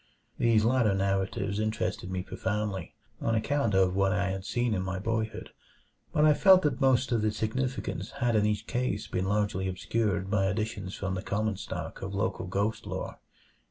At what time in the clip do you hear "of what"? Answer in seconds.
3.75-4.11